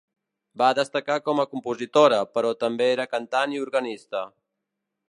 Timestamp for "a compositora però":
1.43-2.55